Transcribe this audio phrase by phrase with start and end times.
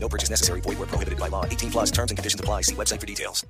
[0.00, 0.60] No purchase necessary.
[0.62, 1.44] Void where prohibited by law.
[1.44, 2.62] 18 plus terms and conditions apply.
[2.62, 3.44] See website for details.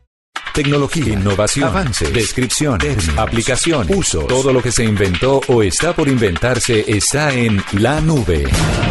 [0.55, 4.21] Tecnología, innovación, avance, descripción, términos, aplicación, uso.
[4.23, 8.45] Todo lo que se inventó o está por inventarse está en la nube.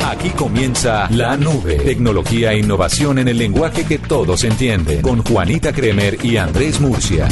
[0.05, 1.75] Aquí comienza la nube.
[1.75, 5.01] Tecnología e innovación en el lenguaje que todos entienden.
[5.01, 7.27] Con Juanita Kremer y Andrés Murcia.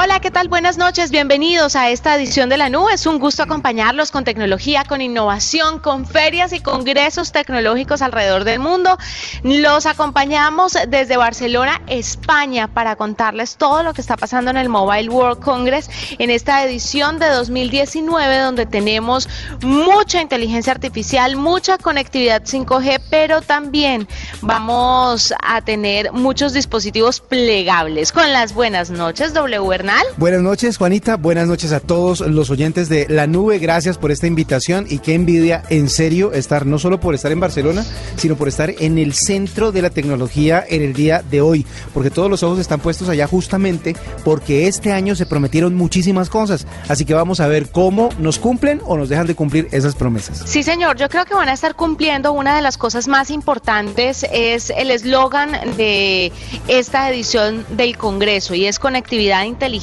[0.00, 0.46] Hola, ¿qué tal?
[0.46, 2.92] Buenas noches, bienvenidos a esta edición de la nube.
[2.94, 8.60] Es un gusto acompañarlos con tecnología, con innovación, con ferias y congresos tecnológicos alrededor del
[8.60, 8.96] mundo.
[9.42, 15.08] Los acompañamos desde Barcelona, España, para contarles todo lo que está pasando en el Mobile
[15.08, 15.90] World Congress
[16.20, 19.28] en esta edición de 2019, donde tenemos
[19.62, 24.06] mucha inteligencia artificial, mucha conectividad 5G, pero también
[24.42, 28.12] vamos a tener muchos dispositivos plegables.
[28.12, 29.87] Con las buenas noches, W.
[30.18, 31.16] Buenas noches, Juanita.
[31.16, 33.58] Buenas noches a todos los oyentes de La Nube.
[33.58, 37.40] Gracias por esta invitación y qué envidia, en serio, estar no solo por estar en
[37.40, 41.64] Barcelona, sino por estar en el centro de la tecnología en el día de hoy.
[41.94, 46.66] Porque todos los ojos están puestos allá justamente porque este año se prometieron muchísimas cosas.
[46.88, 50.42] Así que vamos a ver cómo nos cumplen o nos dejan de cumplir esas promesas.
[50.44, 50.96] Sí, señor.
[50.96, 52.32] Yo creo que van a estar cumpliendo.
[52.32, 56.30] Una de las cosas más importantes es el eslogan de
[56.66, 59.77] esta edición del Congreso y es conectividad inteligente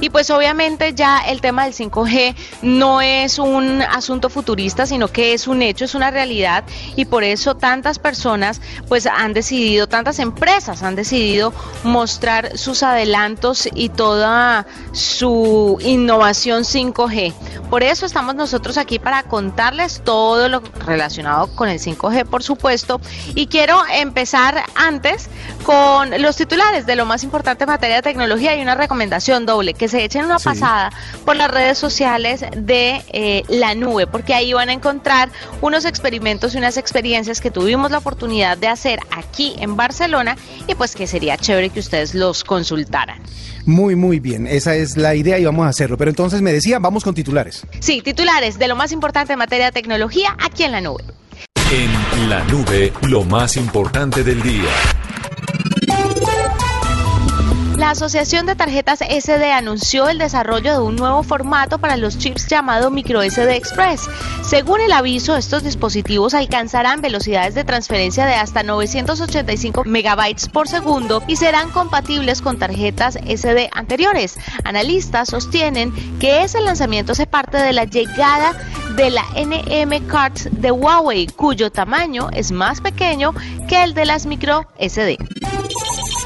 [0.00, 5.34] y pues obviamente ya el tema del 5G no es un asunto futurista, sino que
[5.34, 6.64] es un hecho, es una realidad
[6.96, 11.52] y por eso tantas personas pues han decidido, tantas empresas han decidido
[11.84, 17.34] mostrar sus adelantos y toda su innovación 5G.
[17.68, 23.00] Por eso estamos nosotros aquí para contarles todo lo relacionado con el 5G, por supuesto.
[23.34, 25.28] Y quiero empezar antes
[25.64, 29.09] con los titulares de lo más importante en materia de tecnología y una recomendación
[29.46, 30.90] doble, que se echen una pasada
[31.24, 36.54] por las redes sociales de eh, la nube, porque ahí van a encontrar unos experimentos
[36.54, 41.06] y unas experiencias que tuvimos la oportunidad de hacer aquí en Barcelona y pues que
[41.06, 43.20] sería chévere que ustedes los consultaran.
[43.66, 44.46] Muy, muy bien.
[44.46, 45.96] Esa es la idea y vamos a hacerlo.
[45.96, 47.66] Pero entonces me decía, vamos con titulares.
[47.78, 51.04] Sí, titulares de lo más importante en materia de tecnología aquí en la nube.
[51.72, 54.70] En la nube, lo más importante del día.
[57.80, 62.46] La Asociación de Tarjetas SD anunció el desarrollo de un nuevo formato para los chips
[62.46, 64.06] llamado MicroSD Express.
[64.42, 71.22] Según el aviso, estos dispositivos alcanzarán velocidades de transferencia de hasta 985 megabytes por segundo
[71.26, 74.38] y serán compatibles con tarjetas SD anteriores.
[74.64, 78.52] Analistas sostienen que ese lanzamiento se parte de la llegada
[78.94, 83.32] de la NM Cards de Huawei, cuyo tamaño es más pequeño
[83.70, 85.16] que el de las micro SD.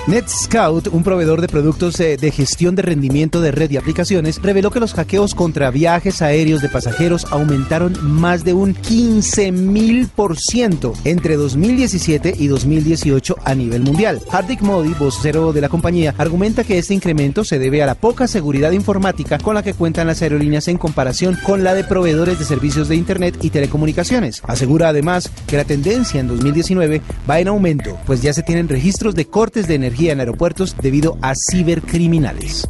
[0.06, 4.70] NetScout, un proveedor de productos eh, de gestión de rendimiento de red y aplicaciones, reveló
[4.70, 12.34] que los hackeos contra viajes aéreos de pasajeros aumentaron más de un 15.000% entre 2017
[12.38, 14.20] y 2018 a nivel mundial.
[14.30, 18.26] Hardik Modi, vocero de la compañía, argumenta que este incremento se debe a la poca
[18.26, 22.44] seguridad informática con la que cuentan las aerolíneas en comparación con la de proveedores de
[22.44, 24.42] servicios de Internet y telecomunicaciones.
[24.46, 29.14] Asegura además que la tendencia en 2019 va en aumento, pues ya se tienen registros
[29.14, 32.68] de cortes de energía en aeropuertos debido a cibercriminales.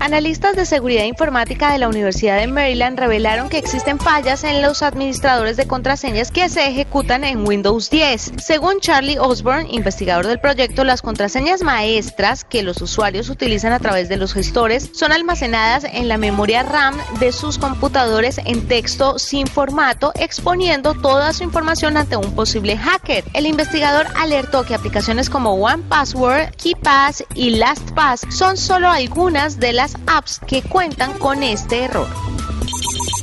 [0.00, 4.82] Analistas de seguridad informática de la Universidad de Maryland revelaron que existen fallas en los
[4.82, 8.32] administradores de contraseñas que se ejecutan en Windows 10.
[8.38, 14.08] Según Charlie Osborne, investigador del proyecto, las contraseñas maestras que los usuarios utilizan a través
[14.08, 19.46] de los gestores son almacenadas en la memoria RAM de sus computadores en texto sin
[19.46, 23.24] formato, exponiendo toda su información ante un posible hacker.
[23.34, 29.89] El investigador alertó que aplicaciones como OnePassword, KeePass y LastPass son solo algunas de las
[30.06, 32.08] apps que cuentan con este error.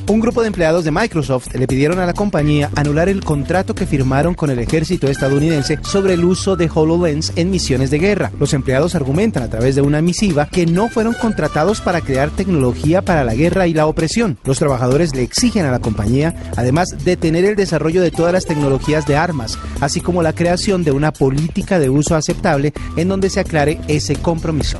[0.10, 3.86] Un grupo de empleados de Microsoft le pidieron a la compañía anular el contrato que
[3.86, 8.32] firmaron con el ejército estadounidense sobre el uso de HoloLens en misiones de guerra.
[8.40, 13.02] Los empleados argumentan a través de una misiva que no fueron contratados para crear tecnología
[13.02, 14.38] para la guerra y la opresión.
[14.46, 19.06] Los trabajadores le exigen a la compañía, además, detener el desarrollo de todas las tecnologías
[19.08, 23.42] de armas, así como la creación de una política de uso aceptable en donde se
[23.42, 24.80] aclare ese compromiso.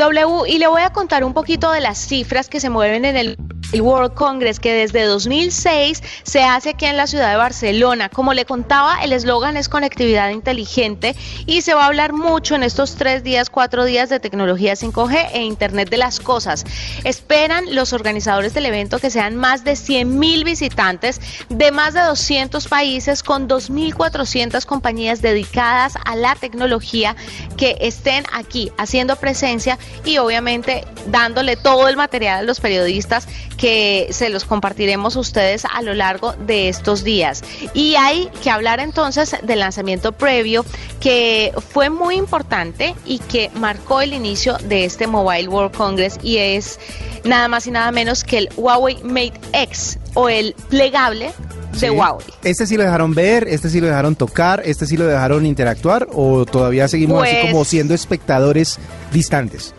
[0.00, 3.18] W, y le voy a contar un poquito de las cifras que se mueven en
[3.18, 3.36] el
[3.78, 8.08] World Congress que desde 2006 se hace aquí en la ciudad de Barcelona.
[8.08, 11.14] Como le contaba, el eslogan es conectividad inteligente
[11.46, 15.28] y se va a hablar mucho en estos tres días, cuatro días de tecnología 5G
[15.34, 16.64] e Internet de las Cosas.
[17.04, 22.00] Esperan los organizadores del evento que sean más de 100 mil visitantes de más de
[22.00, 27.14] 200 países con 2.400 compañías dedicadas a la tecnología
[27.56, 33.26] que estén aquí haciendo presencia y obviamente dándole todo el material a los periodistas
[33.56, 37.42] que se los compartiremos a ustedes a lo largo de estos días.
[37.74, 40.64] Y hay que hablar entonces del lanzamiento previo
[41.00, 46.38] que fue muy importante y que marcó el inicio de este Mobile World Congress y
[46.38, 46.78] es
[47.24, 51.32] nada más y nada menos que el Huawei Mate X o el plegable
[51.80, 52.26] de Huawei.
[52.44, 53.46] ¿Este sí lo dejaron ver?
[53.48, 54.62] ¿Este sí lo dejaron tocar?
[54.64, 56.08] ¿Este sí lo dejaron interactuar?
[56.12, 58.78] ¿O todavía seguimos así como Pues- siendo espectadores
[59.12, 59.74] distantes?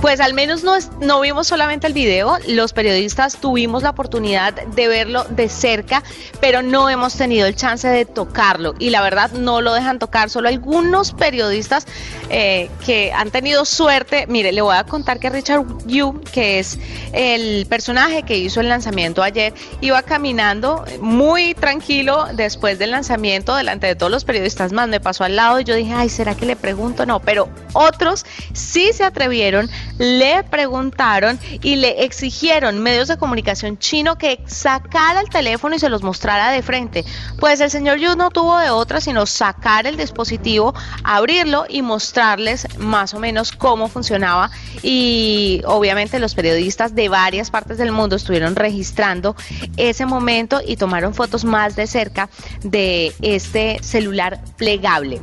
[0.00, 4.88] Pues al menos no, no vimos solamente el video, los periodistas tuvimos la oportunidad de
[4.88, 6.02] verlo de cerca,
[6.40, 8.74] pero no hemos tenido el chance de tocarlo.
[8.78, 11.86] Y la verdad no lo dejan tocar, solo algunos periodistas
[12.30, 16.78] eh, que han tenido suerte, mire, le voy a contar que Richard Yu, que es
[17.12, 23.86] el personaje que hizo el lanzamiento ayer, iba caminando muy tranquilo después del lanzamiento delante
[23.86, 24.72] de todos los periodistas.
[24.72, 27.06] Más, me pasó al lado y yo dije, ay, ¿será que le pregunto?
[27.06, 34.16] No, pero otros sí se atrevieron, le preguntaron y le exigieron medios de comunicación chino
[34.18, 37.04] que sacara el teléfono y se los mostrara de frente.
[37.38, 42.66] Pues el señor Yu no tuvo de otra sino sacar el dispositivo, abrirlo y mostrarles
[42.78, 44.50] más o menos cómo funcionaba
[44.82, 49.36] y obviamente los periodistas de varias partes del mundo estuvieron registrando
[49.76, 52.28] ese momento y tomaron fotos más de cerca
[52.62, 55.20] de este celular plegable.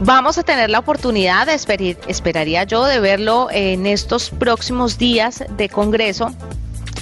[0.00, 1.54] Vamos a tener la oportunidad, de
[2.06, 6.32] esperaría yo, de verlo en estos próximos días de Congreso.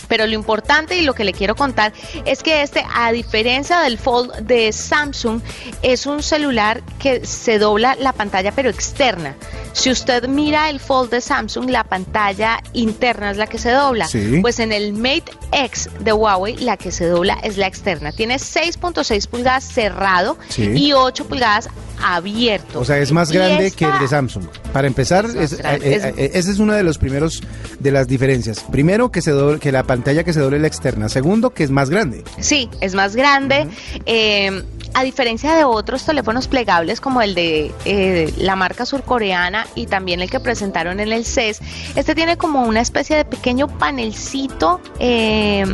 [0.08, 1.92] Pero lo importante y lo que le quiero contar
[2.24, 5.40] es que este, a diferencia del Fold de Samsung,
[5.82, 9.34] es un celular que se dobla la pantalla pero externa.
[9.72, 14.06] Si usted mira el Fold de Samsung, la pantalla interna es la que se dobla.
[14.08, 14.38] Sí.
[14.40, 18.12] Pues en el Mate X de Huawei, la que se dobla es la externa.
[18.12, 20.62] Tiene 6.6 pulgadas cerrado Sí.
[20.74, 21.68] y 8 pulgadas
[22.02, 22.80] abierto.
[22.80, 24.44] O sea, es más grande esta- que el de Samsung.
[24.72, 27.42] Para empezar, Es grande, eh, es- eh, ese es uno de los primeros
[27.78, 28.64] de las diferencias.
[28.70, 31.08] Primero, que, se doble- que la pantalla que se doble la externa.
[31.08, 32.24] Segundo, que es más grande.
[32.40, 33.68] Sí, es más grande.
[34.06, 34.62] Eh,
[34.96, 40.22] a diferencia de otros teléfonos plegables como el de eh, la marca surcoreana y también
[40.22, 41.60] el que presentaron en el CES,
[41.96, 45.66] este tiene como una especie de pequeño panelcito eh,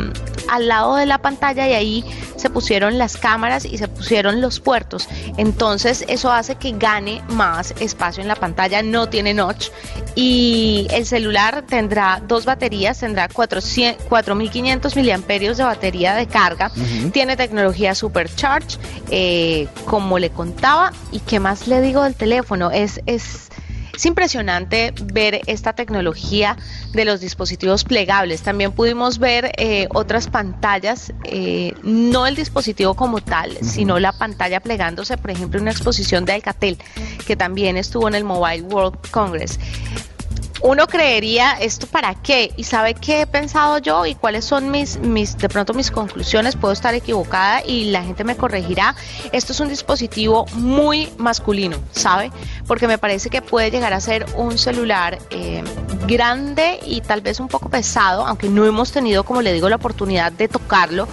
[0.49, 2.05] al lado de la pantalla y ahí
[2.35, 5.07] se pusieron las cámaras y se pusieron los puertos.
[5.37, 9.69] Entonces eso hace que gane más espacio en la pantalla, no tiene notch
[10.15, 16.71] y el celular tendrá dos baterías, tendrá 400 4.500 miliamperios de batería de carga,
[17.11, 18.77] tiene tecnología Supercharge,
[19.15, 23.49] eh, como le contaba, y qué más le digo del teléfono, es, es,
[23.95, 26.57] es impresionante ver esta tecnología
[26.93, 28.41] de los dispositivos plegables.
[28.41, 34.59] También pudimos ver eh, otras pantallas, eh, no el dispositivo como tal, sino la pantalla
[34.59, 36.79] plegándose, por ejemplo, una exposición de Alcatel,
[37.27, 39.59] que también estuvo en el Mobile World Congress
[40.63, 44.97] uno creería esto para qué y sabe qué he pensado yo y cuáles son mis
[44.97, 48.95] mis de pronto mis conclusiones puedo estar equivocada y la gente me corregirá.
[49.33, 52.31] Esto es un dispositivo muy masculino sabe
[52.65, 55.63] porque me parece que puede llegar a ser un celular eh,
[56.07, 59.75] grande y tal vez un poco pesado aunque no hemos tenido como le digo la
[59.75, 61.09] oportunidad de tocarlo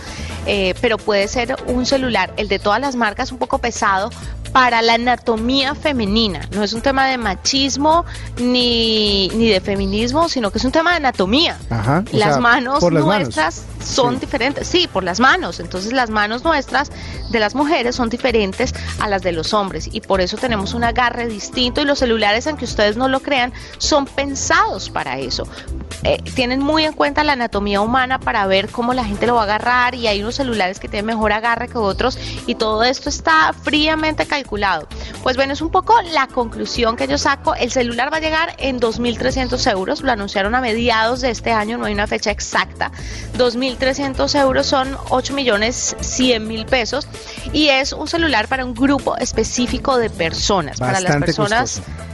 [0.47, 4.11] eh, pero puede ser un celular el de todas las marcas un poco pesado
[4.53, 6.49] para la anatomía femenina.
[6.53, 8.05] No es un tema de machismo
[8.39, 11.57] ni, ni de feminismo, sino que es un tema de anatomía.
[11.71, 13.35] Ajá, las sea, manos manos.
[13.85, 14.21] Son Sí.
[14.21, 15.61] diferentes, sí, por las manos.
[15.61, 16.91] Entonces las manos nuestras
[17.31, 20.85] de las mujeres son diferentes a las de los hombres y por eso tenemos un
[20.85, 25.47] agarre distinto y los celulares, aunque ustedes no lo crean, son pensados para eso.
[26.03, 29.43] Eh, tienen muy en cuenta la anatomía humana para ver cómo la gente lo va
[29.43, 33.09] a agarrar y hay unos celulares que tienen mejor agarre que otros y todo esto
[33.09, 34.87] está fríamente calculado.
[35.23, 37.55] Pues bueno, es un poco la conclusión que yo saco.
[37.55, 41.77] El celular va a llegar en 2.300 euros, lo anunciaron a mediados de este año,
[41.77, 42.91] no hay una fecha exacta.
[43.79, 47.07] 2.300 euros son 8 millones 100 mil pesos
[47.53, 51.81] y es un celular para un grupo específico de personas, para las personas...
[51.81, 52.11] costoso.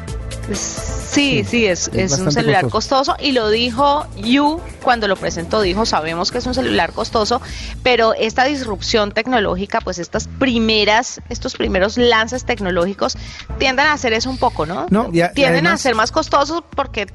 [1.10, 3.12] Sí, Sí, es, es es un celular costoso.
[3.12, 7.42] costoso y lo dijo Yu cuando lo presentó dijo, sabemos que es un celular costoso,
[7.82, 13.18] pero esta disrupción tecnológica, pues estas primeras, estos primeros lances tecnológicos
[13.58, 14.86] tienden a hacer eso un poco, ¿no?
[14.90, 17.08] No, y tienden a además- ser más costosos porque eh,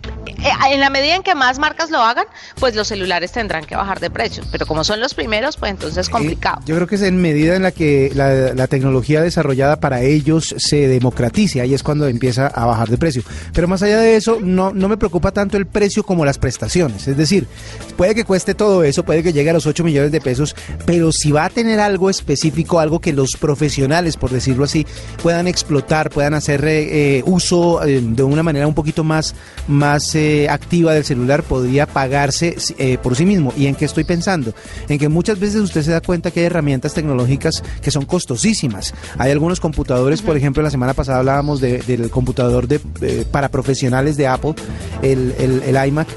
[0.70, 2.26] en la medida en que más marcas lo hagan,
[2.60, 5.98] pues los celulares tendrán que bajar de precio, pero como son los primeros, pues entonces
[6.00, 6.58] es complicado.
[6.60, 10.02] Eh, yo creo que es en medida en la que la, la tecnología desarrollada para
[10.02, 13.24] ellos se democratice, ahí es cuando empieza a bajar de precio.
[13.54, 17.08] Pero más allá de eso, no, no me preocupa tanto el precio como las prestaciones.
[17.08, 17.48] Es decir,
[17.98, 21.12] puede que cueste todo eso, puede que llegue a los 8 millones de pesos, pero
[21.12, 24.86] si va a tener algo específico, algo que los profesionales, por decirlo así,
[25.22, 29.36] puedan explotar, puedan hacer eh, eh, uso eh, de una manera un poquito más,
[29.68, 32.56] más eh, activa del celular, podría pagarse
[33.04, 33.54] por sí mismo.
[33.58, 34.54] ¿Y en qué estoy pensando?
[34.90, 38.94] En que muchas veces usted se da cuenta que hay herramientas tecnológicas que son costosísimas.
[39.18, 42.80] Hay algunos computadores, por ejemplo, la semana pasada hablábamos de- del computador de,
[43.32, 44.56] para profesionales de Apple,
[45.02, 46.08] el, el- el iMac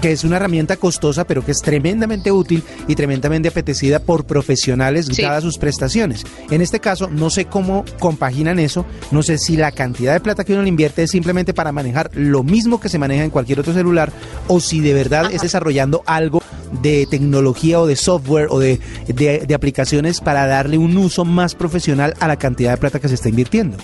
[0.00, 5.06] que es una herramienta costosa pero que es tremendamente útil y tremendamente apetecida por profesionales
[5.12, 5.22] Sí.
[5.22, 6.24] dadas sus prestaciones.
[6.50, 10.44] En este caso, no sé cómo compaginan eso, no sé si la cantidad de plata
[10.44, 13.60] que uno le invierte es simplemente para manejar lo mismo que se maneja en cualquier
[13.60, 14.12] otro celular
[14.46, 16.42] o si de verdad es desarrollando algo
[16.82, 21.54] de tecnología o de software o de, de- de aplicaciones para darle un uso más
[21.54, 23.76] profesional a la cantidad de plata que se está invirtiendo.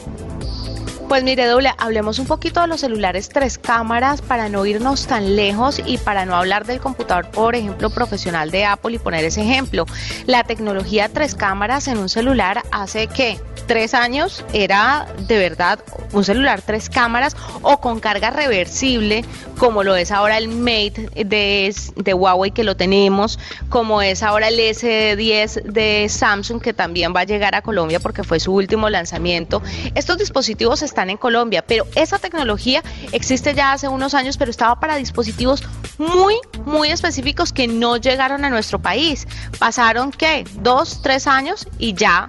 [1.14, 5.36] Pues mire, doble, hablemos un poquito de los celulares tres cámaras para no irnos tan
[5.36, 9.42] lejos y para no hablar del computador, por ejemplo, profesional de Apple y poner ese
[9.42, 9.86] ejemplo.
[10.26, 15.78] La tecnología tres cámaras en un celular hace que tres años era de verdad
[16.12, 19.24] un celular tres cámaras o con carga reversible,
[19.58, 24.48] como lo es ahora el Mate de, de Huawei que lo tenemos, como es ahora
[24.48, 28.90] el S10 de Samsung que también va a llegar a Colombia porque fue su último
[28.90, 29.62] lanzamiento.
[29.94, 32.82] Estos dispositivos están en Colombia, pero esa tecnología
[33.12, 35.62] existe ya hace unos años, pero estaba para dispositivos
[35.98, 39.26] muy, muy específicos que no llegaron a nuestro país.
[39.58, 40.44] Pasaron, ¿qué?
[40.60, 42.28] Dos, tres años y ya.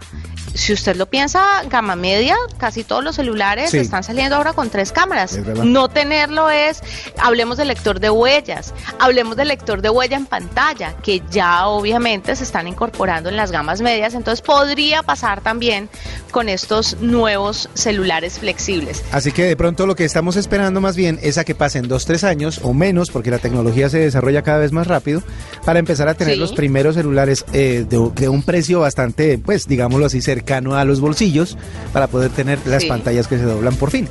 [0.55, 3.77] Si usted lo piensa, gama media, casi todos los celulares Sí.
[3.77, 5.37] están saliendo ahora con tres cámaras.
[5.63, 6.81] No tenerlo es,
[7.21, 12.35] hablemos del lector de huellas, hablemos del lector de huella en pantalla, que ya obviamente
[12.37, 15.89] se están incorporando en las gamas medias, entonces podría pasar también
[16.31, 19.03] con estos nuevos celulares flexibles.
[19.11, 22.05] Así que de pronto lo que estamos esperando más bien es a que pasen dos,
[22.05, 25.21] tres años o menos, porque la tecnología se desarrolla cada vez más rápido,
[25.65, 26.39] para empezar a tener Sí.
[26.39, 30.99] los primeros celulares eh, de, de un precio bastante, pues digámoslo así, cercano a los
[31.01, 31.57] bolsillos,
[31.91, 32.87] para poder tener las Sí.
[32.89, 34.07] pantallas que se doblan por fin.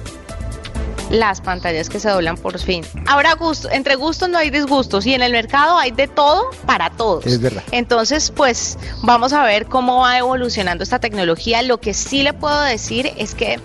[1.10, 2.82] Las pantallas que se doblan por fin.
[3.06, 6.90] Ahora, gusto, entre gustos no hay disgustos y en el mercado hay de todo para
[6.90, 7.24] todos.
[7.26, 7.62] Es verdad.
[7.70, 11.62] Entonces, pues vamos a ver cómo va evolucionando esta tecnología.
[11.62, 13.60] Lo que sí le puedo decir es que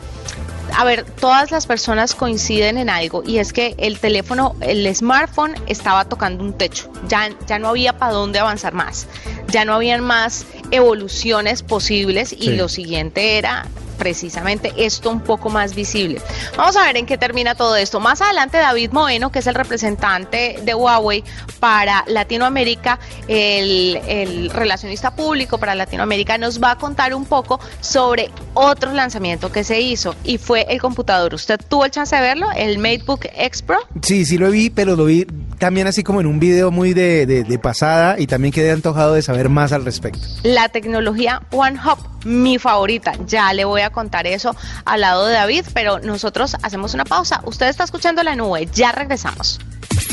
[0.77, 5.55] a ver, todas las personas coinciden en algo y es que el teléfono, el smartphone
[5.67, 6.91] estaba tocando un techo.
[7.07, 9.07] Ya, ya no había para dónde avanzar más.
[9.49, 12.55] Ya no habían más evoluciones posibles y Sí.
[12.55, 13.65] lo siguiente era
[14.00, 16.20] precisamente esto un poco más visible.
[16.58, 18.00] Vamos a ver en qué termina todo esto.
[18.00, 21.24] Más adelante David Moeno, que es el representante de Huawei
[21.60, 28.32] para Latinoamérica, el, el relacionista público para Latinoamérica, nos va a contar un poco sobre
[28.53, 31.34] otro lanzamiento que se hizo y fue el computador.
[31.34, 32.48] ¿Usted tuvo el chance de verlo?
[32.56, 33.79] El MateBook X Pro.
[34.01, 35.27] Sí, sí lo vi, pero lo vi
[35.60, 39.13] también así como en un video muy de, de- de pasada y también quedé antojado
[39.13, 40.20] de saber más al respecto.
[40.44, 43.13] La tecnología One Hub, mi favorita.
[43.28, 47.42] Ya le voy a contar eso al lado de David, pero nosotros hacemos una pausa.
[47.46, 49.60] Usted está escuchando la nube, ya regresamos.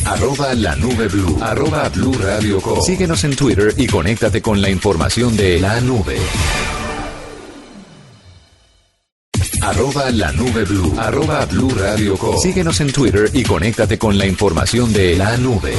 [0.04, 1.38] Arroba la nube blue.
[1.42, 2.80] Arroba blue radio com.
[2.82, 6.16] Síguenos en Twitter y conéctate con la información de la nube.
[9.66, 10.94] Arroba la nube blue.
[10.96, 12.38] Arroba blue radio com.
[12.38, 15.72] Síguenos en Twitter y conéctate con la información de la nube.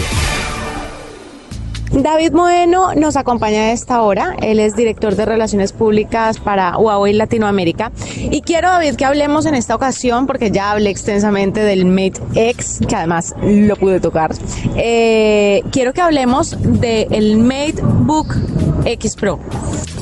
[1.94, 4.36] David Moeno nos acompaña a esta hora.
[4.42, 7.94] Él es director de Relaciones Públicas para Huawei Latinoamérica.
[8.18, 12.82] Y quiero, David, que hablemos en esta ocasión, porque ya hablé extensamente del Mate X,
[12.86, 14.36] que además lo pude tocar.
[14.76, 18.36] Eh, quiero que hablemos del MateBook
[18.84, 19.40] X Pro.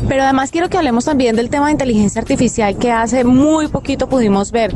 [0.07, 4.07] Pero además quiero que hablemos también del tema de inteligencia artificial que hace muy poquito
[4.07, 4.73] pudimos ver.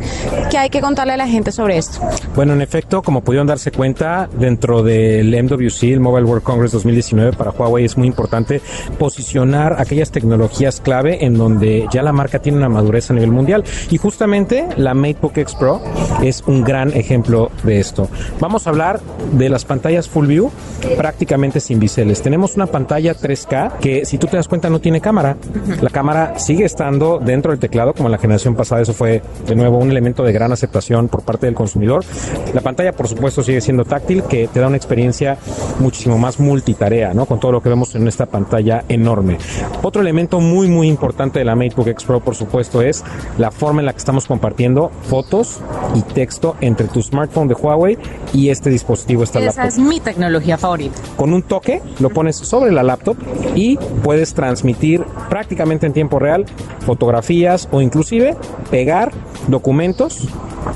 [0.49, 1.99] ¿Qué hay que contarle a la gente sobre esto?
[2.35, 7.33] Bueno, en efecto, como pudieron darse cuenta, dentro del MWC, el Mobile World Congress 2019
[7.33, 8.61] para Huawei es muy importante
[8.97, 13.63] posicionar aquellas tecnologías clave en donde ya la marca tiene una madurez a nivel mundial.
[13.89, 15.81] Y justamente la MateBook X Pro
[16.23, 18.09] es un gran ejemplo de esto.
[18.39, 18.99] Vamos a hablar
[19.33, 20.51] de las pantallas Full View
[20.97, 22.21] prácticamente sin biseles.
[22.21, 25.37] Tenemos una pantalla 3K que si tú te das cuenta no tiene cámara cámara.
[25.81, 28.81] La cámara sigue estando dentro del teclado como en la generación pasada.
[28.81, 32.05] Eso fue de nuevo un elemento de gran aceptación por parte del consumidor.
[32.53, 35.39] La pantalla, por supuesto, sigue siendo táctil, que te da una experiencia
[35.79, 37.25] muchísimo más multitarea, ¿no?
[37.25, 39.39] Con todo lo que vemos en esta pantalla enorme.
[39.81, 43.03] Otro elemento muy, muy importante de la MateBook X Pro, por supuesto, es
[43.39, 45.59] la forma en la que estamos compartiendo fotos
[45.95, 47.97] y texto entre tu smartphone de Huawei
[48.31, 49.65] y este dispositivo, esta Esa laptop.
[49.65, 51.01] es mi tecnología favorita.
[51.17, 53.17] Con un toque lo pones sobre la laptop
[53.55, 54.98] y puedes transmitir
[55.29, 56.45] prácticamente en tiempo real
[56.85, 58.35] fotografías o inclusive
[58.69, 59.11] pegar
[59.47, 60.27] documentos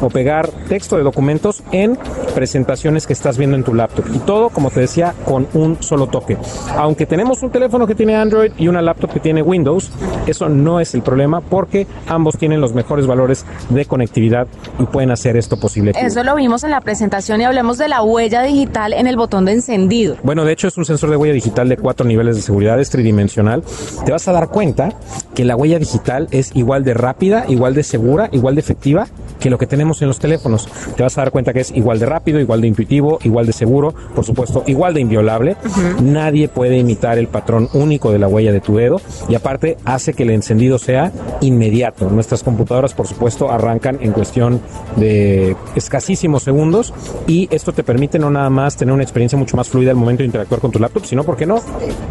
[0.02, 1.98] o pegar texto de documentos en
[2.34, 4.06] presentaciones que estás viendo en tu laptop.
[4.14, 6.38] Y todo, como te decía, con un solo toque.
[6.76, 9.92] Aunque tenemos un teléfono que tiene Android y una laptop que tiene Windows,
[10.28, 14.48] eso no es el problema porque ambos tienen los mejores valores de conectividad
[14.80, 15.94] y pueden hacer esto posible.
[15.96, 19.46] Eso lo vimos en la presentación y hablemos de la huella digital en el botón
[19.46, 20.18] de encendido.
[20.24, 22.90] Bueno, de hecho es un sensor de huella digital de cuatro niveles de seguridad, es
[22.90, 23.64] tridimensional.
[24.06, 24.94] Te vas a dar cuenta
[25.36, 29.08] que la huella digital es igual de rápida, igual de segura, igual de efectiva
[29.40, 30.68] que lo que tenemos en los teléfonos.
[30.96, 33.54] Te vas a dar cuenta que es igual de rápido, igual de intuitivo, igual de
[33.54, 35.58] seguro, por supuesto, igual de inviolable.
[36.02, 40.14] Nadie puede imitar el patrón único de la huella de tu dedo y aparte hace
[40.14, 41.12] que el encendido sea
[41.42, 42.10] inmediato.
[42.10, 44.62] Nuestras computadoras, por supuesto, arrancan en cuestión
[44.96, 46.94] de escasísimos segundos
[47.28, 50.22] y esto te permite no nada más tener una experiencia mucho más fluida al momento
[50.22, 51.60] de interactuar con tu laptop, sino, ¿por qué no?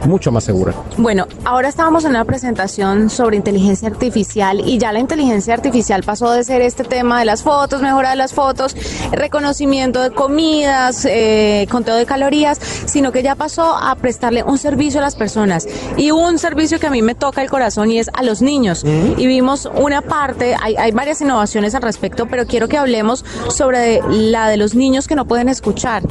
[0.06, 0.74] Mucho más segura.
[0.98, 6.32] Bueno, ahora estábamos en una presentación sobre inteligencia artificial y ya la inteligencia artificial pasó
[6.32, 8.76] de ser este tema de las fotos, mejora de las fotos,
[9.12, 15.00] reconocimiento de comidas, eh, conteo de calorías, sino que ya pasó a prestarle un servicio
[15.00, 15.66] a las personas
[15.96, 18.84] y un servicio que a mí me toca el corazón y es a los niños.
[18.84, 24.00] Y vimos una parte, hay, hay varias innovaciones al respecto, pero quiero que hablemos sobre
[24.08, 26.02] la de los niños que no pueden escuchar.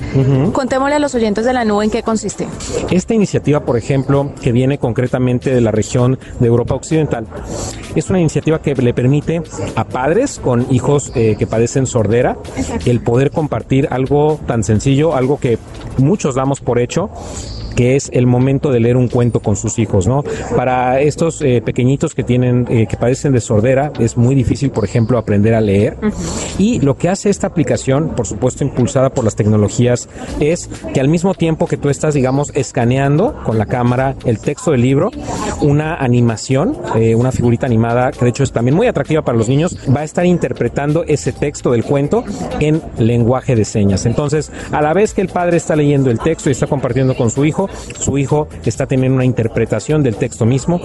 [0.54, 2.48] Contémosle a los oyentes de la nube en qué consiste.
[2.90, 7.28] Esta iniciativa, por ejemplo, que viene concretamente de la región de Europa Occidental,
[7.96, 9.42] es una iniciativa que le permite
[9.76, 12.38] a padres con hijos eh, que padecen sordera
[12.86, 15.58] el poder compartir algo tan sencillo, algo que
[15.98, 17.10] muchos damos por hecho
[17.76, 20.24] que es el momento de leer un cuento con sus hijos, ¿no?
[20.56, 24.86] Para estos eh, pequeñitos que tienen, eh, que padecen de sordera, es muy difícil, por
[24.86, 25.98] ejemplo, aprender a leer.
[26.58, 30.10] Y lo que hace esta aplicación, por supuesto, impulsada por las tecnologías,
[30.40, 34.72] es que al mismo tiempo que tú estás, digamos, escaneando con la cámara el texto
[34.72, 35.12] del libro,
[35.62, 39.50] una animación, eh, una figurita animada, que de hecho es también muy atractiva para los
[39.50, 42.24] niños, va a estar interpretando ese texto del cuento
[42.60, 44.06] en lenguaje de señas.
[44.06, 47.30] Entonces, a la vez que el padre está leyendo el texto y está compartiendo con
[47.30, 47.61] su hijo,
[48.00, 50.82] su hijo está teniendo una interpretación del texto mismo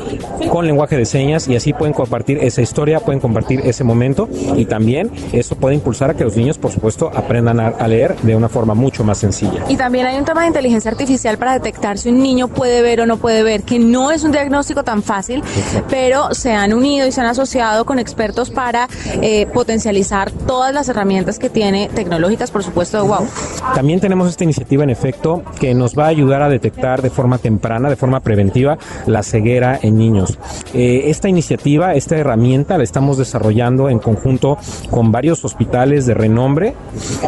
[0.50, 4.64] con lenguaje de señas y así pueden compartir esa historia, pueden compartir ese momento y
[4.66, 8.48] también eso puede impulsar a que los niños, por supuesto, aprendan a, leer de una
[8.48, 9.64] forma mucho más sencilla.
[9.68, 13.00] Y también hay un tema de inteligencia artificial para detectar si un niño puede ver
[13.00, 15.42] o no puede ver, que no es un diagnóstico tan fácil,
[15.88, 18.88] pero se han unido y se han asociado con expertos para
[19.22, 23.26] eh, potencializar todas las herramientas que tiene tecnológicas, por supuesto, de Wow.
[23.74, 27.38] También tenemos esta iniciativa en efecto que nos va a ayudar a detectar de forma
[27.38, 30.38] temprana, de forma preventiva, la ceguera en niños.
[30.72, 34.58] Eh, esta iniciativa, esta herramienta la estamos desarrollando en conjunto
[34.90, 36.74] con varios hospitales de renombre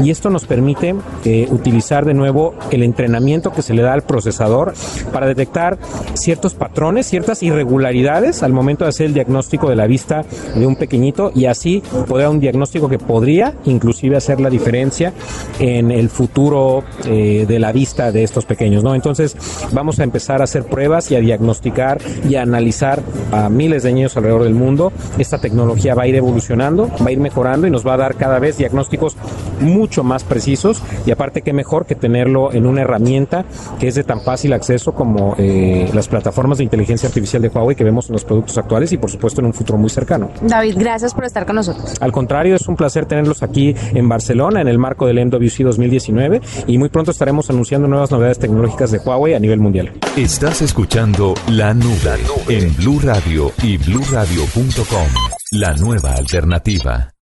[0.01, 4.03] y esto nos permite eh, utilizar de nuevo el entrenamiento que se le da al
[4.03, 4.74] procesador
[5.12, 5.79] para detectar
[6.14, 10.24] ciertos patrones, ciertas irregularidades al momento de hacer el diagnóstico de la vista
[10.55, 15.12] de un pequeñito y así poder un diagnóstico que podría inclusive hacer la diferencia
[15.59, 18.94] en el futuro eh, de la vista de estos pequeños, ¿no?
[18.94, 19.28] Entonces
[19.73, 23.93] vamos a empezar a hacer pruebas y a diagnosticar y a analizar a miles de
[23.93, 24.93] niños alrededor del mundo.
[25.19, 28.14] Esta tecnología va a ir evolucionando, va a ir mejorando y nos va a dar
[28.17, 29.17] cada vez diagnósticos
[29.61, 33.45] mucho más precisos y aparte que mejor que tenerlo en una herramienta
[33.79, 37.77] que es de tan fácil acceso como eh, las plataformas de inteligencia artificial de Huawei
[37.77, 40.31] que vemos en los productos actuales y por supuesto en un futuro muy cercano.
[40.43, 41.97] David, gracias por estar con nosotros.
[42.01, 46.41] Al contrario, es un placer tenerlos aquí en Barcelona en el marco del MWC 2019
[46.67, 49.92] y muy pronto estaremos anunciando nuevas novedades tecnológicas de Huawei a nivel mundial.
[50.16, 55.09] Estás escuchando La Nube, en Blue Radio y bluradio.com.
[55.52, 57.17] La nueva alternativa.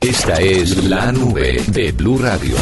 [0.00, 2.54] Esta es La Nube de Blue Radio.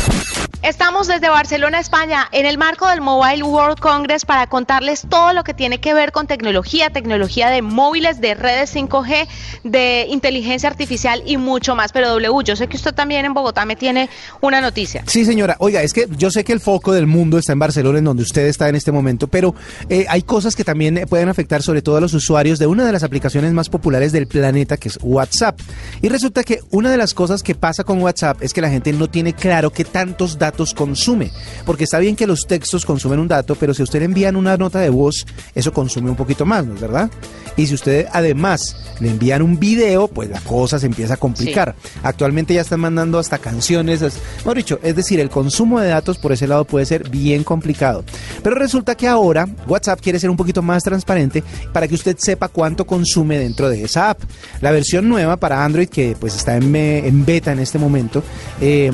[0.62, 5.44] Estamos desde Barcelona, España, en el marco del Mobile World Congress para contarles todo lo
[5.44, 9.28] que tiene que ver con tecnología, tecnología de móviles, de redes 5G,
[9.62, 11.92] de inteligencia artificial y mucho más.
[11.92, 14.08] Pero W, yo sé que usted también en Bogotá me tiene
[14.40, 15.04] una noticia.
[15.06, 15.56] Sí, señora.
[15.60, 18.24] Oiga, es que yo sé que el foco del mundo está en Barcelona, en donde
[18.24, 19.54] usted está en este momento, pero
[19.88, 22.92] eh, hay cosas que también pueden afectar sobre todo a los usuarios de una de
[22.92, 25.60] las aplicaciones más populares del planeta, que es WhatsApp.
[26.02, 28.70] Y resulta que una de las cosas cosas que pasa con WhatsApp es que la
[28.70, 31.32] gente no tiene claro qué tantos datos consume.
[31.64, 34.56] Porque está bien que los textos consumen un dato, pero si usted le envían una
[34.56, 37.10] nota de voz, eso consume un poquito más, ¿no es verdad?
[37.56, 41.74] Y si usted además le envían un video, pues la cosa se empieza a complicar.
[42.04, 46.18] Actualmente ya están mandando hasta canciones, es, mejor dicho, es decir, el consumo de datos
[46.18, 48.04] por ese lado puede ser bien complicado.
[48.44, 52.46] Pero resulta que ahora WhatsApp quiere ser un poquito más transparente para que usted sepa
[52.46, 54.20] cuánto consume dentro de esa app.
[54.60, 58.22] La versión nueva para Android, que pues está en, beta en este momento,
[58.60, 58.90] eh,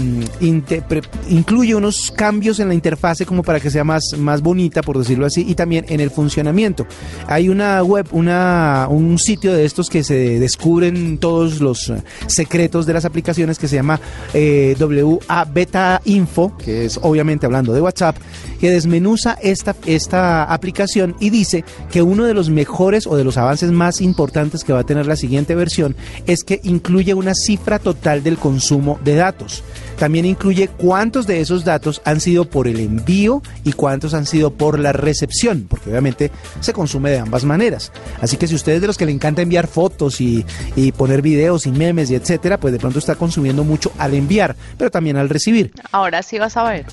[1.29, 5.27] incluye unos cambios en la interfase como para que sea más, más bonita, por decirlo
[5.27, 6.87] así, y también en el funcionamiento.
[7.27, 12.87] Hay una web, una, un sitio de estos que se descubren todos los eh, secretos
[12.87, 14.01] de las aplicaciones que se llama
[14.35, 18.17] eh, WA Beta Info, que es obviamente hablando de WhatsApp,
[18.63, 23.37] que desmenuza esta, esta aplicación y dice que uno de los mejores o de los
[23.37, 25.97] avances más importantes que va a tener la siguiente versión
[26.29, 29.65] es que incluye una cifra total del consumo de datos.
[29.99, 34.53] También incluye cuántos de esos datos han sido por el envío y cuántos han sido
[34.53, 37.91] por la recepción, porque obviamente se consume de ambas maneras.
[38.21, 40.47] Así que si usted es de los que le encanta enviar fotos y,
[40.77, 44.55] y poner videos y memes y etcétera, pues de pronto está consumiendo mucho al enviar,
[44.79, 45.73] pero también al recibir.
[45.91, 46.87] Ahora sí vas a ver.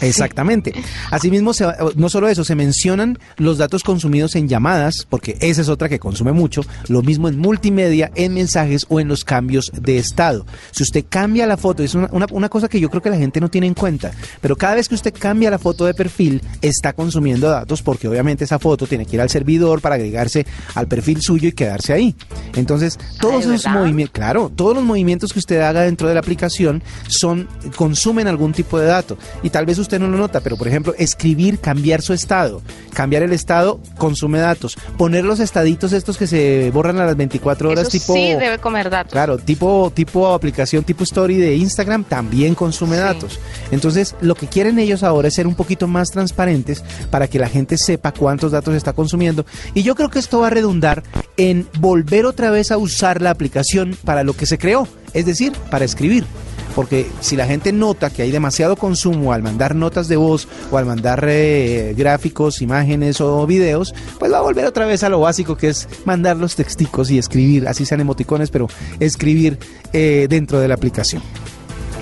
[0.00, 0.72] Exactamente.
[1.10, 5.68] Asimismo, se- no solo eso, se mencionan los datos consumidos en llamadas, porque esa es
[5.68, 9.98] otra que consume mucho, lo mismo en multimedia, en mensajes o en los cambios de
[9.98, 10.46] estado.
[10.70, 13.16] Si usted cambia la foto, es una, una- una cosa que yo creo que la
[13.16, 16.42] gente no tiene en cuenta, pero cada vez que usted cambia la foto de perfil,
[16.62, 20.86] está consumiendo datos porque obviamente esa foto tiene que ir al servidor para agregarse al
[20.88, 22.14] perfil suyo y quedarse ahí.
[22.56, 26.20] Entonces, todos ¿de esos movimientos, claro, todos los movimientos que usted haga dentro de la
[26.20, 30.56] aplicación son consumen algún tipo de dato y tal vez usted no lo nota, pero
[30.56, 32.62] por ejemplo, escribir, cambiar su estado,
[32.94, 37.70] cambiar el estado consume datos, poner los estaditos estos que se borran a las 24
[37.70, 39.12] horas Eso tipo sí debe comer datos.
[39.12, 43.02] Claro, tipo, tipo aplicación, tipo story de Instagram también consume Sí.
[43.02, 43.38] datos.
[43.70, 47.48] Entonces, lo que quieren ellos ahora es ser un poquito más transparentes para que la
[47.48, 49.46] gente sepa cuántos datos está consumiendo.
[49.74, 51.02] Y yo creo que esto va a redundar
[51.36, 55.52] en volver otra vez a usar la aplicación para lo que se creó, es decir,
[55.70, 56.24] para escribir.
[56.74, 60.78] Porque si la gente nota que hay demasiado consumo al mandar notas de voz o
[60.78, 65.20] al mandar eh, gráficos, imágenes o videos, pues va a volver otra vez a lo
[65.20, 68.68] básico que es mandar los texticos y escribir, así sean emoticones, pero
[69.00, 69.58] escribir
[69.92, 71.22] eh, dentro de la aplicación.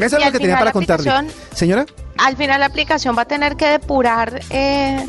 [0.00, 1.11] Eso es lo que tenía para contarle.
[1.54, 1.87] Señora,
[2.18, 5.04] Al final la aplicación va a tener que depurar eh,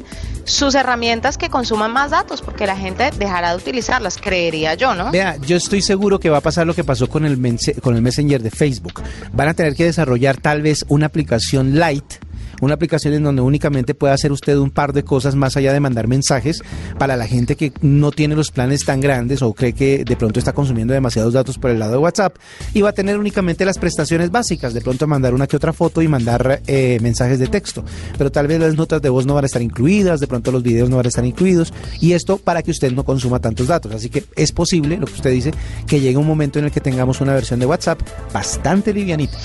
[0.50, 5.12] sus herramientas que consuman más datos, porque la gente dejará de utilizarlas, creería yo, ¿no?
[5.12, 7.38] vea, yo estoy seguro que va a pasar lo que pasó con el,
[7.82, 9.02] con el Messenger de Facebook.
[9.32, 12.16] Van a tener que desarrollar tal vez una aplicación light.
[12.62, 15.80] Una aplicación en donde únicamente pueda hacer usted un par de cosas más allá de
[15.80, 16.62] mandar mensajes
[16.98, 20.40] para la gente que no tiene los planes tan grandes o cree que de pronto
[20.40, 22.36] está consumiendo demasiados datos por el lado de WhatsApp
[22.74, 26.02] y va a tener únicamente las prestaciones básicas, de pronto mandar una que otra foto
[26.02, 27.84] y mandar eh, mensajes de texto.
[28.18, 30.64] Pero tal vez las notas de voz no van a estar incluidas, de pronto los
[30.64, 33.94] videos no van a estar incluidos y esto para que usted no consuma tantos datos.
[33.94, 35.54] Así que es posible, lo que usted dice,
[35.88, 38.02] que llegue un momento en el que tengamos una versión de WhatsApp
[38.34, 39.38] bastante livianita.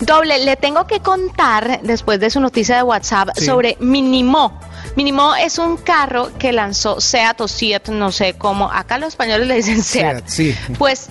[0.00, 3.44] Doble, le tengo que contar, después de su noticia de WhatsApp, Sí.
[3.46, 4.58] sobre Minimo.
[4.96, 9.46] Minimo es un carro que lanzó Seat o Seat, no sé cómo, acá los españoles
[9.46, 10.26] le dicen Seat.
[10.26, 10.74] Seat, sí.
[10.78, 11.08] Pues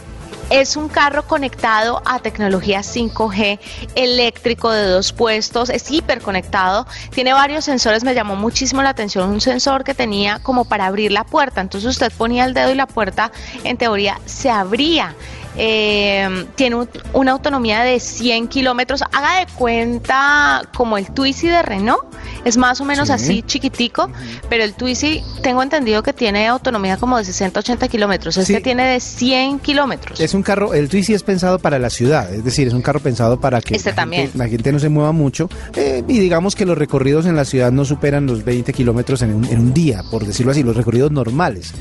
[0.50, 3.60] es un carro conectado a tecnología 5G,
[3.96, 9.42] eléctrico de dos puestos, es hiperconectado, tiene varios sensores, me llamó muchísimo la atención un
[9.42, 12.88] sensor que tenía como para abrir la puerta, entonces usted ponía el dedo y la
[12.88, 13.32] puerta
[13.64, 15.16] en teoría se abría.
[15.58, 19.02] Eh, tiene un- una autonomía de 100 kilómetros.
[19.12, 22.04] Haga de cuenta como el Twizy de Renault.
[22.46, 23.14] Es más o menos Sí.
[23.14, 24.10] así chiquitico,
[24.50, 28.38] pero el Twizy tengo entendido que tiene autonomía como de 60, 80 kilómetros.
[28.38, 28.62] Este Sí.
[28.64, 30.20] tiene de 100 kilómetros.
[30.20, 33.00] Es un carro, el Twizy es pensado para la ciudad, es decir, es un carro
[33.00, 34.22] pensado para que Este la, también.
[34.24, 37.46] Gente, la gente no se mueva mucho eh, y digamos que los recorridos en la
[37.46, 40.76] ciudad no superan los 20 kilómetros en un, en un día, por decirlo así, los
[40.78, 41.74] recorridos normales.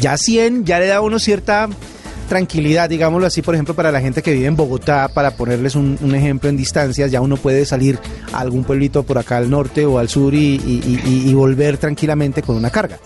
[0.00, 1.68] Ya 100 ya le da a uno cierta
[2.24, 5.98] tranquilidad, digámoslo así, por ejemplo, para la gente que vive en Bogotá, para ponerles un,
[6.14, 7.98] ejemplo en distancias, ya uno puede salir
[8.32, 11.76] a algún pueblito por acá al norte o al sur y, y- y- y volver
[11.78, 12.98] tranquilamente con una carga.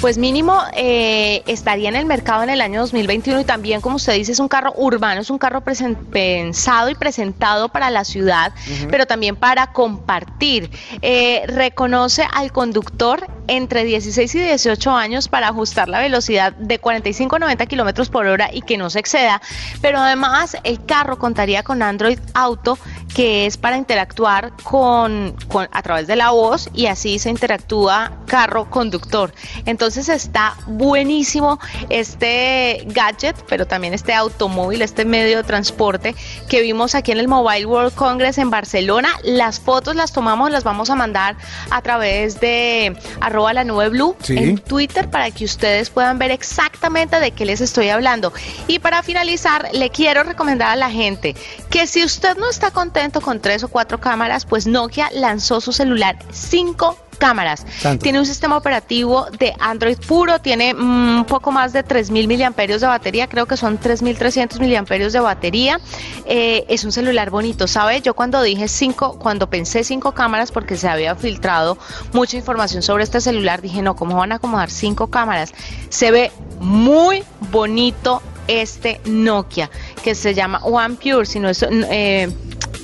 [0.00, 4.14] Pues mínimo eh, estaría en el mercado en el año 2021 y también, como usted
[4.14, 8.52] dice, es un carro urbano, es un carro pensado y presentado para la ciudad,
[8.90, 10.70] pero también para compartir.
[11.02, 17.36] Eh, reconoce al conductor entre 16 y 18 años para ajustar la velocidad de 45
[17.36, 19.40] a 90 kilómetros por hora y que no se exceda,
[19.80, 22.78] pero además el carro contaría con Android Auto
[23.14, 28.12] que es para interactuar con, con a través de la voz y así se interactúa
[28.26, 29.32] carro conductor.
[29.66, 36.14] Entonces está buenísimo este gadget, pero también este automóvil, este medio de transporte
[36.48, 39.10] que vimos aquí en el Mobile World Congress en Barcelona.
[39.22, 41.36] Las fotos las tomamos, las vamos a mandar
[41.70, 47.20] a través de arroba la nube blue en Twitter para que ustedes puedan ver exactamente
[47.20, 48.32] de qué les estoy hablando.
[48.66, 51.34] Y para finalizar, le quiero recomendar a la gente
[51.70, 55.72] que si usted no está contento con tres o cuatro cámaras, pues Nokia lanzó su
[55.72, 57.66] celular 5 cámaras.
[58.00, 62.80] Tiene un sistema operativo de Android puro, tiene mm, un poco más de 3.000 miliamperios
[62.80, 65.80] de batería, creo que son 3.300 miliamperios de batería.
[66.26, 68.00] Eh, es un celular bonito, ¿sabe?
[68.00, 71.78] Yo cuando dije cinco, cuando pensé cinco cámaras, porque se había filtrado
[72.12, 75.52] mucha información sobre este celular, dije, no, ¿cómo van a acomodar cinco cámaras?
[75.88, 79.70] Se ve muy bonito este Nokia
[80.02, 82.30] que se llama One Pure, sino es eh,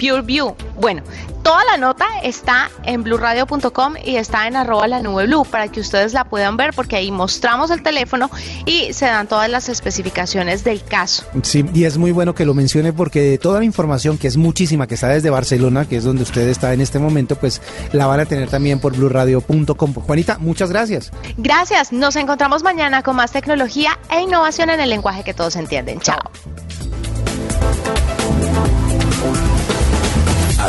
[0.00, 0.54] Pure View.
[0.80, 1.02] Bueno,
[1.42, 5.80] toda la nota está en blurradio.com y está en arroba la nube blue para que
[5.80, 8.30] ustedes la puedan ver porque ahí mostramos el teléfono
[8.64, 11.24] y se dan todas las especificaciones del caso.
[11.42, 14.86] Sí, y es muy bueno que lo mencione porque toda la información que es muchísima
[14.86, 17.60] que está desde Barcelona, que es donde usted está en este momento, pues
[17.92, 19.94] la van a tener también por blurradio.com.
[19.94, 21.10] Juanita, muchas gracias.
[21.36, 26.00] Gracias, nos encontramos mañana con más tecnología e innovación en el lenguaje que todos entienden.
[26.00, 26.20] Chao.